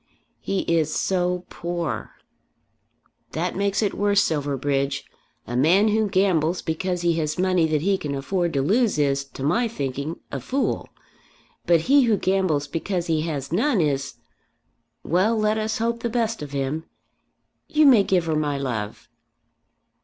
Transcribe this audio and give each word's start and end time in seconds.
"He 0.39 0.61
is 0.61 0.91
so 0.99 1.45
poor!" 1.51 2.15
"That 3.33 3.55
makes 3.55 3.83
it 3.83 3.93
worse, 3.93 4.23
Silverbridge. 4.23 5.03
A 5.45 5.55
man 5.55 5.89
who 5.89 6.09
gambles 6.09 6.63
because 6.63 7.01
he 7.01 7.13
has 7.19 7.37
money 7.37 7.67
that 7.67 7.83
he 7.83 7.99
can 7.99 8.15
afford 8.15 8.51
to 8.53 8.63
lose 8.63 8.97
is, 8.97 9.23
to 9.25 9.43
my 9.43 9.67
thinking, 9.67 10.15
a 10.31 10.39
fool. 10.39 10.89
But 11.67 11.81
he 11.81 12.05
who 12.05 12.17
gambles 12.17 12.67
because 12.67 13.05
he 13.05 13.21
has 13.29 13.51
none, 13.53 13.79
is 13.79 14.15
well, 15.03 15.37
let 15.37 15.59
us 15.59 15.77
hope 15.77 15.99
the 15.99 16.09
best 16.09 16.41
of 16.41 16.49
him. 16.51 16.85
You 17.67 17.85
may 17.85 18.01
give 18.01 18.25
her 18.25 18.35
my 18.35 18.57
love." 18.57 19.07